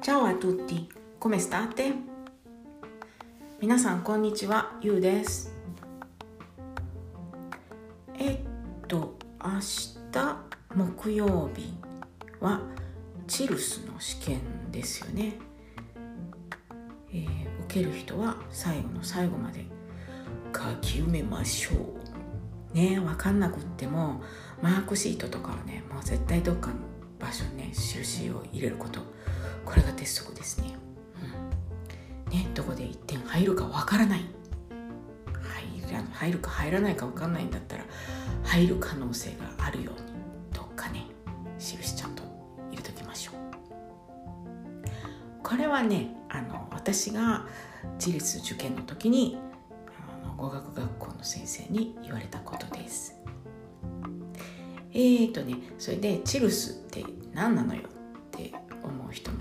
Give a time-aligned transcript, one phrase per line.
[0.00, 0.88] Ciao a tutti,
[1.20, 1.94] come state?
[3.60, 5.52] 皆さんこんにちは、ゆうです。
[8.18, 8.38] えっ
[8.86, 9.50] と、明
[10.12, 10.36] 日
[10.74, 11.74] 木曜日
[12.40, 12.60] は
[13.26, 15.34] チルスの試験ですよね。
[17.12, 19.66] えー受ける人は最後の最後まで
[20.54, 21.70] 書き埋めましょ
[22.72, 22.74] う。
[22.74, 24.22] ね分かんなくっても
[24.62, 26.76] マークシートとかはねもう絶対どっかの
[27.18, 29.00] 場所にね印を入れること
[29.68, 30.74] これが鉄則ですね。
[32.26, 34.24] うん、ねどこで1点入るか分からない
[35.82, 37.84] 入ら入るか入らないか分かんないんだったら
[38.44, 40.08] 入る可能性があるように
[40.54, 41.04] どっかね
[41.58, 42.22] 印ちゃんと
[42.70, 43.34] 入れときましょう。
[45.42, 47.46] これはねあの私が
[47.98, 49.38] 自立受験の時に
[50.24, 53.14] あの語学学校の先生に言われたことです。
[54.94, 57.84] えーとねそれでチルスって何なのよっ
[58.30, 59.37] て思う人も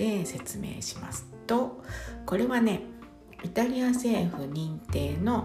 [0.00, 1.82] で説明しますと
[2.24, 2.80] これはね
[3.44, 5.44] イタリア政府認定の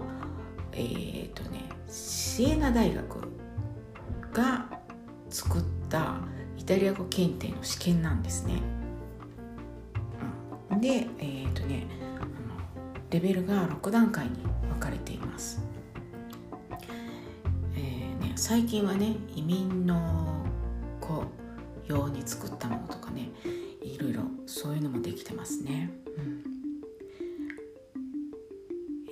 [0.72, 3.20] えーとねシエナ大学
[4.32, 4.66] が
[5.28, 6.20] 作った
[6.56, 8.62] イタリア語検定の試験なんですね。
[10.80, 11.86] でえーとね
[13.10, 14.30] レベルが6段階に
[14.70, 15.60] 分かれています。
[17.74, 20.46] えーね、最近はね移民の
[20.98, 21.24] 子
[21.88, 23.30] 用に作ったものとかね
[23.82, 25.90] いろいろそういうのもできてますね。
[26.16, 26.42] うん、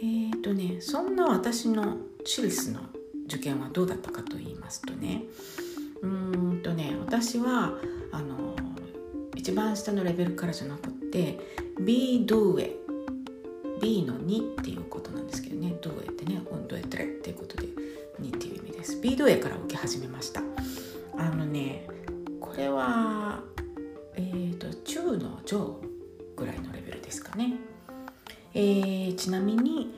[0.02, 2.80] えっ、とねそんな私のチリスの
[3.26, 5.24] 受験はどうだったかと言いますとね
[6.02, 7.72] うーんとね私は
[8.12, 8.56] あの
[9.36, 11.38] 一番下のレベルからじゃなくって
[11.80, 12.76] B ドゥエ
[13.80, 17.66] B の2っていうことなんですけどねドゥエってね運動エトレっていうことで
[18.20, 19.00] 2っていう意味です。
[19.00, 20.40] B ドゥエから受け始めました。
[21.16, 21.86] あのね
[22.56, 23.40] れは
[24.16, 25.80] えー、と中の上
[26.36, 27.54] ぐらいのレベルですかね、
[28.54, 29.94] えーちなみに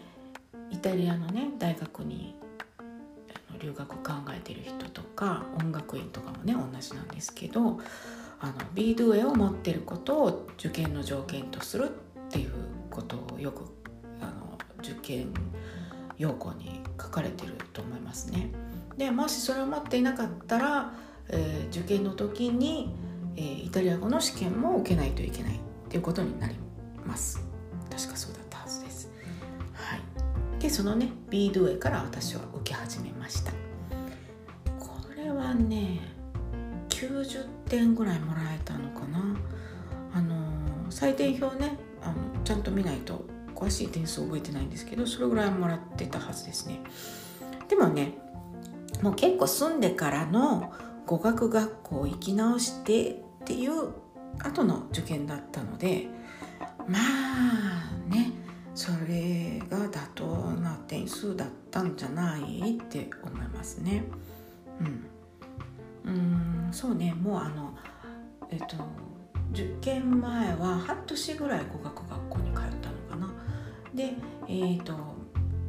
[0.70, 2.34] イタリアのね大学に
[2.78, 7.78] あの留学考えてる人とか音楽院とかもね同じなんですけど
[8.40, 12.52] あの B ドゥエを持ってることを受験の条件とするっていう
[12.90, 13.64] ことをよく
[14.20, 15.32] あの受験
[16.18, 18.50] 要項に書かれてると思いますね。
[18.96, 20.92] でもしそれを持っていなかったら、
[21.30, 22.94] えー受験の時に、
[23.36, 26.56] えーイタリア語の試験も受けないといけないっていうことになり
[27.04, 27.40] ます。
[27.90, 29.10] 確かそうだったはずです。
[29.74, 30.00] はい、
[30.60, 33.52] でそのね B ドゥエから私は受け始めました。
[34.78, 36.00] これはね
[36.88, 39.36] 90点ぐらいもらえたのかな。
[40.14, 40.56] あのー
[40.88, 43.24] 採点表ねあのちゃんと見ないと
[43.56, 46.80] 詳しい点数覚えてないんですけどそれぐらいもらってたはずですね。
[47.68, 48.16] でもね
[49.02, 50.72] もう結構住んでからの
[51.06, 53.92] 語学学校行き直してっていう
[54.40, 56.08] 後の受験だったので
[56.88, 58.32] まあね
[58.74, 60.26] それが妥当
[60.60, 64.04] な点数だったんじゃないって思いますね。
[66.04, 67.74] うん、うんそうねもうあの
[68.50, 68.76] えっと
[69.52, 73.32] 受験前は半年ぐらい語学学校に通ったのかな。
[73.94, 74.14] で
[74.48, 74.94] えっと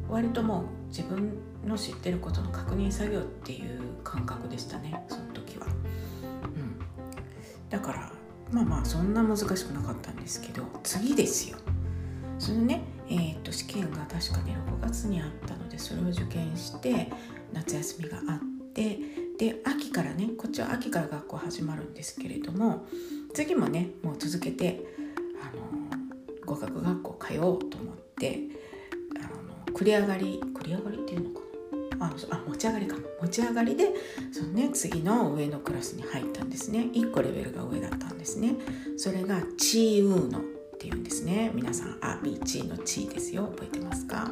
[0.08, 5.66] 割ともう自分の知ってることの確認作業っていう感覚でしたねその時は。
[5.66, 5.70] う
[6.48, 6.78] ん、
[7.70, 8.12] だから
[8.50, 11.58] まあまあそんな難しくなかったんですけど次ですよ。
[12.38, 17.10] そのね、えー、と試験が確かに6月にあったのでそれを受験して
[17.52, 18.38] 夏休みがあっ
[18.72, 18.98] て
[19.38, 22.86] で秋からねこっちは秋から学校始まるんですけれども
[23.34, 24.84] 次もねもう続けて
[25.42, 25.62] あの
[26.46, 28.40] 語学学校通おうと思って
[29.20, 31.47] あの繰り上がり繰り上がりっていうのかな？
[32.00, 32.96] ああ持ち上がりか。
[33.20, 33.92] 持ち上がりで
[34.32, 36.88] その、ね、次の上のクラスに入ったんですね。
[36.92, 38.54] 1個レベルが上だったんですね。
[38.96, 40.42] それがチーウーノっ
[40.78, 41.50] ていうんですね。
[41.54, 43.46] 皆さんあビーチーのチーですよ。
[43.46, 44.30] 覚えてますか？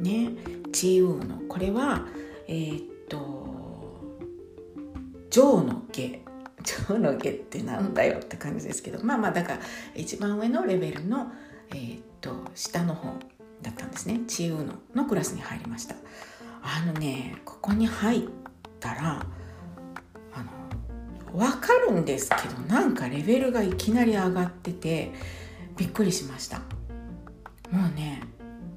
[0.00, 0.30] ね。
[0.72, 1.40] チーウーノ。
[1.48, 2.06] これは
[2.46, 3.42] えーっと
[5.30, 6.20] 上の下
[6.88, 9.04] 上の下ってなんだよって感じですけど。
[9.04, 9.60] まあまあだから
[9.94, 11.32] 一番上のレベルの
[11.70, 13.18] えーっと下の方
[13.62, 14.20] だったんですね。
[14.28, 15.96] チーウーノのクラスに入りました。
[16.62, 18.28] あのねここに入っ
[18.80, 19.26] たら
[20.32, 20.42] あ
[21.32, 25.12] の分かるんですけどなんかレベルがいきなり上がってて
[25.76, 26.58] びっくりしました。
[27.70, 28.22] もうね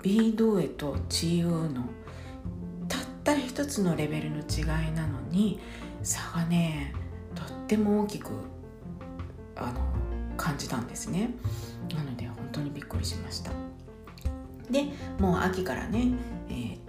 [0.02, 1.84] B ドエとチーウーの
[2.88, 5.60] たった一つのレベルの違いなのに
[6.04, 6.94] 差がね
[7.34, 8.30] とっても大きく
[9.56, 9.82] あの
[10.38, 11.32] 感じたんですね。
[11.94, 13.52] なので本当にびっくりしました。
[14.70, 14.86] で
[15.20, 16.10] もう秋からね
[16.50, 16.85] えー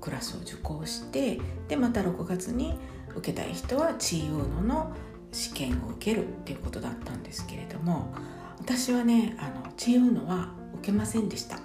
[0.00, 1.38] クラスを受講して
[1.68, 2.74] でまた6月に
[3.14, 4.94] 受けたい人はチーウーノの、
[5.32, 8.12] 試験を受けるっていうことだったんですけれども
[8.58, 11.62] 私はねあのチームのは受けませんでしたも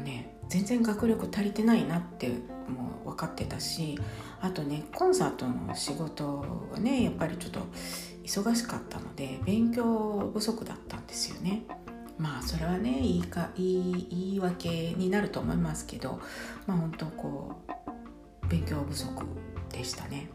[0.00, 2.34] うね全然学力足りてないなっても
[3.04, 3.98] う分かってたし
[4.40, 7.60] あとねコンサートの仕事がねやっぱりちょっと
[8.24, 11.64] 忙しかったので勉強不足だったんですよね。
[12.18, 16.20] まあそれはねいいかいい言い訳になると思いますけど
[16.66, 17.52] まあ本当こ
[18.42, 19.24] う勉強不足
[19.70, 20.28] でしたね。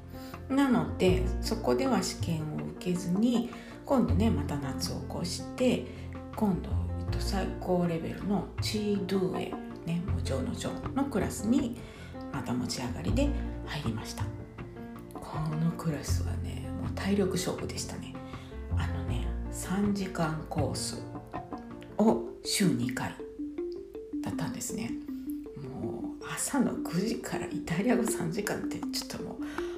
[0.49, 3.49] なのでそこでは試験を受けずに
[3.85, 5.85] 今度ねまた夏を越して
[6.35, 9.53] 今度、えっと、最高レベルのチードゥエ
[9.85, 11.77] ね無常の上のクラスに
[12.31, 13.29] また持ち上がりで
[13.65, 14.23] 入りました。
[15.13, 18.13] このクラスはねもう体力勝負でしたね。
[18.75, 21.08] あのね3時間コース。
[21.99, 23.13] を週2回
[24.23, 24.91] だったんですね
[25.61, 29.35] もう朝の9時からイタリア語3時間ってちょっともう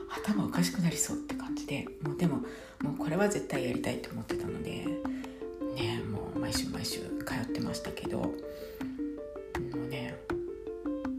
[0.09, 2.37] 頭おかしくなりそうって感じでもうでも
[2.81, 4.85] もうこれは絶対やりたいと思ってたので
[5.75, 8.27] ねもう毎週毎週通ってましたけども
[9.85, 10.15] うね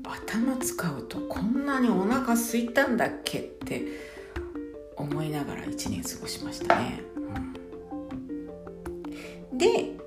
[0.04, 3.87] 頭使うとこんなにお腹空いたんだっけって
[4.96, 7.02] 思いながら1年過ごしましたね。
[9.50, 10.01] うん、で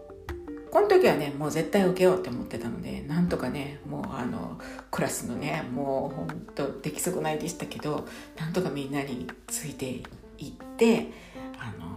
[0.76, 4.60] この時はねもう絶対受けようって思ってたのでなんとかねもうあの
[4.92, 8.06] クラスのねもうほんと出来損ないでしたけど
[8.38, 10.04] なんとかみんなについて
[10.38, 11.12] いって
[11.58, 11.88] あの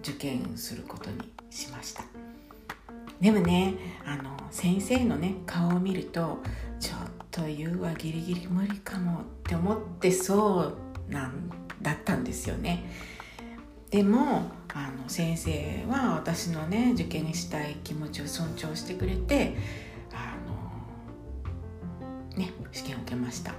[0.00, 2.04] 受験することにしました。
[3.20, 3.74] でもね
[4.06, 6.38] あの先生のね顔を見ると
[6.80, 6.98] ちょっ
[7.30, 10.72] と言うはギリギリ無理かもって思ってそ
[11.08, 11.50] うなん
[11.82, 12.90] だったんですよね。
[13.90, 19.56] でもあの先生は私のね受験にしたい気持ちを尊重してくれて
[20.12, 20.36] あ
[22.34, 23.54] のね試験を受けました。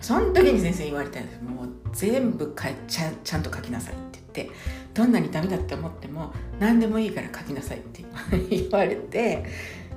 [0.00, 1.42] その時に先生言われたんです。
[1.42, 4.02] もう全部かちゃちゃんと書きなさいって
[4.34, 4.86] 言って。
[4.96, 8.02] どんなにダメだって思っても何でもいいから書きなさいって
[8.48, 9.44] 言われて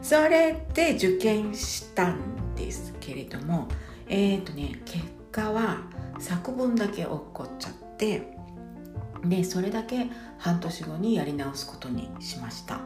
[0.02, 3.70] それで受験したんですけれども
[4.10, 5.78] えっ、ー、とね結果は
[6.20, 8.39] 作文だけ落っこっちゃって
[9.26, 10.08] でそれだけ
[10.38, 12.80] 半年後にやり直すことにしました、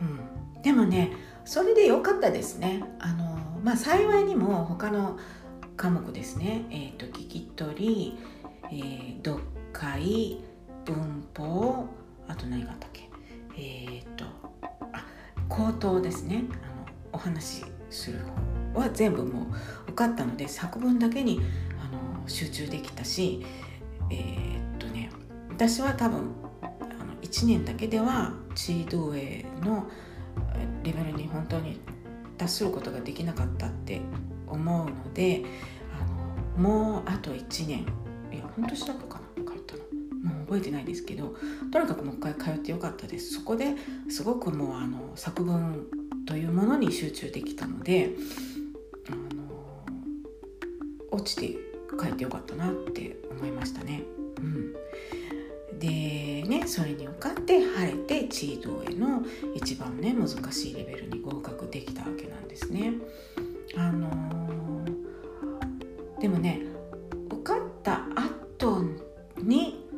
[0.00, 1.12] うん、でもね
[1.44, 2.82] それで良かったですね。
[2.98, 3.24] あの
[3.64, 5.18] まあ幸いにも他の
[5.76, 6.66] 科目ですね。
[6.70, 8.18] えっ、ー、と聞き取り、
[8.64, 9.42] えー、読
[9.72, 10.44] 解
[10.84, 11.86] 文法
[12.28, 13.08] あと何があったっけ？
[13.56, 14.26] えっ、ー、と
[14.92, 15.06] あ
[15.48, 16.44] 口頭ですね。
[16.50, 16.62] あの
[17.14, 18.18] お話しする
[18.74, 19.46] 方は全部もう
[19.84, 21.40] 受かったので作文だけに
[21.82, 23.44] あの集中できたし
[24.10, 24.57] えー、
[25.58, 26.20] 私は多分
[26.62, 29.88] あの1年だけではチードウェイの
[30.84, 31.80] レベルに本当に
[32.36, 34.00] 達することができなかったって
[34.46, 35.44] 思うので
[36.00, 36.04] あ
[36.60, 37.80] のもうあと1年
[38.32, 39.80] いや半年だったかな通ったの。
[40.22, 41.34] もう覚えてないですけど
[41.72, 43.34] とにかくもう一回通ってよかったです。
[43.34, 43.74] そこで
[44.08, 45.88] すごくもうあの作文
[46.24, 48.12] というものに集中できたので
[49.10, 49.42] あの
[51.10, 51.58] 落ちて
[52.00, 53.77] 帰ってよかったなって思いました。
[56.68, 59.22] それに受かって晴れてチードへの
[59.54, 62.92] 一番ね難しいレベルに合格できたわけなんですね。
[63.76, 66.62] あのー、でもね
[67.30, 68.82] 受かった後
[69.38, 69.88] に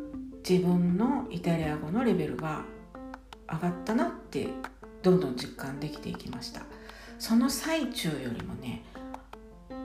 [0.49, 2.65] 自分のイタリア語のレベルが
[3.51, 4.49] 上がったなって
[5.03, 6.63] どんどん実感できていきました
[7.19, 8.85] その最中よりもね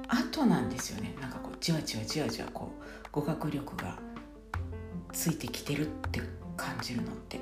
[0.07, 3.97] 後なんですよねなんかこうじわじわじわじわこう語学力が
[5.11, 6.21] ついてきてるって
[6.55, 7.39] 感じるのって。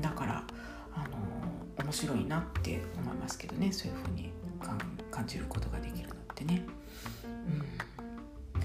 [0.00, 0.44] だから
[0.94, 3.72] あの、面白いなって思いますけどね。
[3.72, 4.32] そういうふうに
[5.10, 6.64] 感じることができるのってね。
[7.24, 8.60] うん、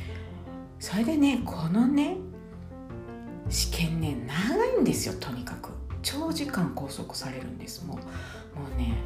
[0.79, 2.17] それでねこのね
[3.50, 5.15] 試験ね長いんですよ。
[5.19, 5.69] とにかく。
[6.01, 7.86] 長時間拘束されるんです。
[7.86, 8.03] もうも
[8.74, 8.98] うね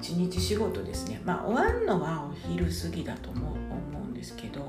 [0.00, 1.20] 一日仕事ですね。
[1.24, 4.64] まあ終わるのはお昼過ぎだと思う思うんですけど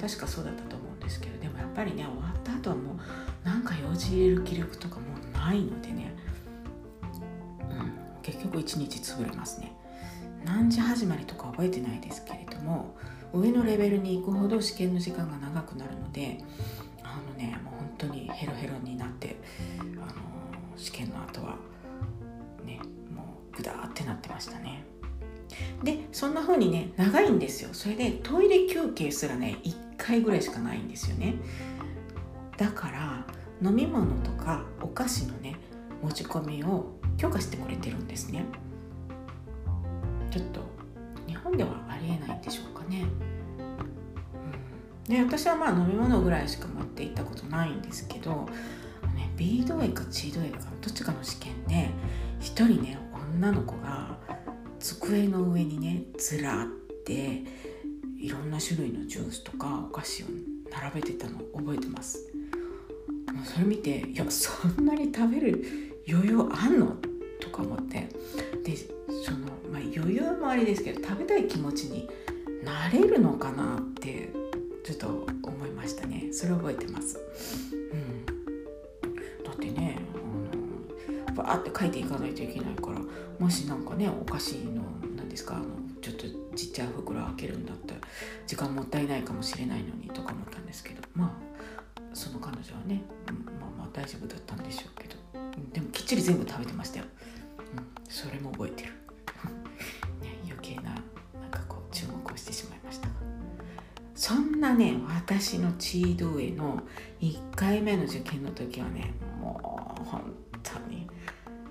[0.00, 0.93] 確かそうだったと思う。
[1.04, 6.14] ですけどでもやっぱりね終わった後はもうなんか用事入れる気力とかもうないのでね、
[7.60, 7.92] うん、
[8.22, 9.72] 結局一日潰れますね。
[10.44, 12.96] 何時始まりとか覚えてないですけれども
[13.32, 16.38] 上のレベルに行くほど試験の時間が長くなるので
[17.02, 19.36] あのねもう本当にヘロヘロになって
[19.80, 20.12] あの
[20.76, 21.56] 試験の後は
[22.64, 22.78] ね
[23.14, 24.84] もうグダーってなってましたね。
[25.82, 27.70] でそんな風にね長いんですよ。
[27.72, 29.58] それでトイレ休憩すらね
[30.04, 31.36] 回ぐらいしかないんですよね。
[32.58, 33.26] だから
[33.62, 35.56] 飲み物とかお菓子のね
[36.02, 38.44] 持ち込みを許可してくれてるんですね。
[40.30, 40.60] ちょっと
[41.26, 43.04] 日本ではありえないんでしょうかね、
[45.06, 45.14] うん。
[45.14, 48.48] で私はまあ飲み物ぐらいしか持って行ったことないんですけど、
[49.14, 51.88] ね、B ド A か C ド A かどっちかの試験で
[52.40, 52.98] 一人ね
[53.38, 54.18] 女の子が
[54.80, 56.66] 机の上にねずらっ
[57.06, 57.42] て
[58.24, 60.26] いろんな種類のジュースとかお菓子を
[60.70, 62.18] 並べてたのを覚えてます。
[63.44, 65.62] それ見ていやそんなに食べる
[66.08, 66.96] 余裕あんの？
[67.38, 68.08] とか思って。
[68.64, 68.74] で
[69.22, 69.40] その、
[69.70, 72.08] まあ、余裕もあれですけど食べたい気持ちに
[72.64, 74.32] なれるのかなって
[74.82, 76.32] ちょっと思いましたね。
[76.32, 77.18] それ覚えてます、
[77.92, 78.24] うん、
[79.44, 83.00] だってねあのバーって書いていかないといけないから
[83.38, 84.82] もしなんかねお菓子の
[85.34, 85.56] ですか？
[85.56, 85.64] あの
[86.00, 86.24] ちょっと
[86.56, 88.00] ちっちゃい袋開けるんだったら
[88.46, 91.02] 時間もったいないかもしれないのにとか思ったんですけど。
[91.14, 91.54] まあ
[92.16, 95.14] その彼女はね、まあまあ大丈夫だったんでしょうけど。
[95.72, 97.04] でもきっちり全部食べてましたよ、
[97.76, 98.92] うん、それも覚えてる、
[100.22, 100.82] ね、余計な
[101.40, 103.08] なんかこう注目をしてしまいました。
[104.14, 106.82] そんなね私のチードへの
[107.20, 111.08] 1回目の受験の時はねもう本当に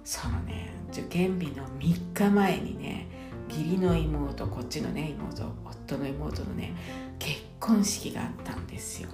[0.03, 3.08] そのね受験日の3日前にね
[3.54, 6.74] 義理の妹こっちのね妹夫の妹のね
[7.20, 9.10] 結婚式があったんですよ。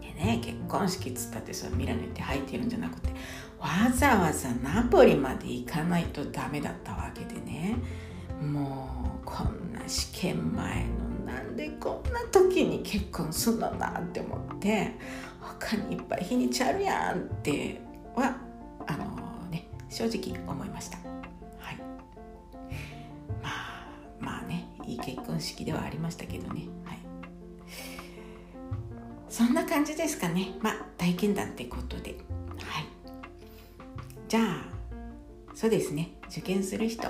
[0.00, 3.10] でね結婚式っつったってさミラノって入ってるんじゃなくて
[3.58, 7.76] わざわざナポリまで行かないとダメだったわけでね。
[8.40, 10.86] もうこんな試験前
[11.24, 14.92] のなんでこんな時に結婚すんのだって思って
[15.40, 17.80] 他にいっぱい日にちあるやんって
[18.14, 18.36] は
[18.86, 21.13] あのね正直思いました。
[24.94, 26.68] い結婚式ではありましたけどね。
[26.84, 26.98] はい。
[29.28, 30.54] そんな感じですかね。
[30.60, 32.16] まあ体験談ってことで。
[32.58, 32.86] はい。
[34.28, 34.74] じゃあ
[35.54, 36.12] そうですね。
[36.28, 37.02] 受験する人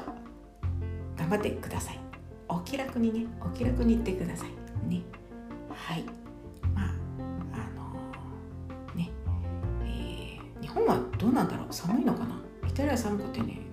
[1.17, 2.01] 頑張ってください。
[2.49, 3.27] お気楽にね。
[3.41, 4.49] お気楽に言ってください。
[4.89, 5.03] ね。
[5.71, 6.05] はい。
[6.75, 6.95] まあ
[7.53, 9.11] あのね。
[9.83, 11.67] えー、日本はどうなんだろう。
[11.73, 12.41] 寒いのかな。
[12.69, 13.64] イタリア寒くてね。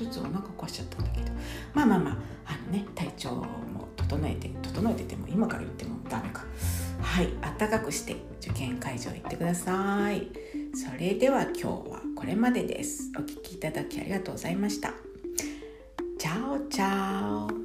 [0.00, 1.30] 一つお腹壊しちゃったんだけど。
[1.74, 2.16] まあまあまあ
[2.46, 3.46] あのね体調も
[3.96, 6.44] 整えて整えてても今から言ってもダメか。
[7.02, 10.28] はいあったかくして受験会場行ってください。
[10.74, 13.10] それでは今日はこれまでです。
[13.18, 14.94] お聴きいただきありがとうございました。
[16.18, 17.59] チャオチャオ。